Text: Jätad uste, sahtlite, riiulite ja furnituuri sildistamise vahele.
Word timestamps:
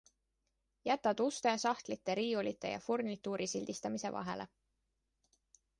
Jätad 0.89 1.19
uste, 1.25 1.51
sahtlite, 1.65 2.15
riiulite 2.21 2.73
ja 2.73 2.81
furnituuri 2.87 3.51
sildistamise 3.55 4.13
vahele. 4.19 4.49